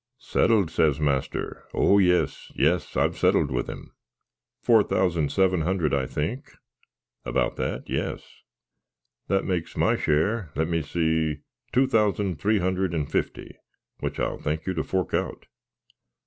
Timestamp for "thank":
14.39-14.65